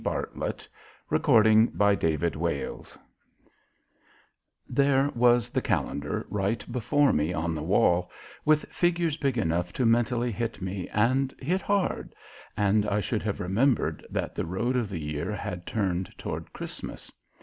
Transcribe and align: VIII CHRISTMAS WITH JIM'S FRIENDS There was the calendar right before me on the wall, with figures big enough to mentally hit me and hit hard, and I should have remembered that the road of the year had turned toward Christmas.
VIII 0.03 0.09
CHRISTMAS 1.11 1.77
WITH 1.77 1.99
JIM'S 1.99 2.33
FRIENDS 2.33 2.97
There 4.67 5.11
was 5.13 5.51
the 5.51 5.61
calendar 5.61 6.25
right 6.27 6.71
before 6.71 7.13
me 7.13 7.31
on 7.33 7.53
the 7.53 7.61
wall, 7.61 8.09
with 8.43 8.65
figures 8.71 9.17
big 9.17 9.37
enough 9.37 9.71
to 9.73 9.85
mentally 9.85 10.31
hit 10.31 10.59
me 10.59 10.89
and 10.89 11.35
hit 11.37 11.61
hard, 11.61 12.15
and 12.57 12.87
I 12.87 12.99
should 12.99 13.21
have 13.21 13.39
remembered 13.39 14.03
that 14.09 14.33
the 14.33 14.45
road 14.47 14.75
of 14.75 14.89
the 14.89 14.99
year 14.99 15.35
had 15.35 15.67
turned 15.67 16.11
toward 16.17 16.51
Christmas. 16.51 17.11